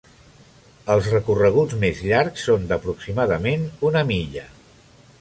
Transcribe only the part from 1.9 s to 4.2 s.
llargs són d'aproximadament una